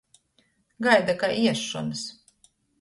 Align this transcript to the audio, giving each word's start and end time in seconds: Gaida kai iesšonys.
Gaida 0.87 1.15
kai 1.21 1.31
iesšonys. 1.43 2.01